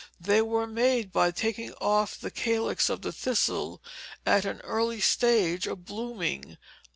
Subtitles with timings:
[0.19, 3.83] They were made by taking off the calyx of the thistle
[4.25, 6.57] at an early stage of blooming."